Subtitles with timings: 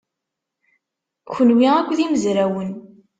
[1.35, 2.71] Kenwi akk d imezrawen.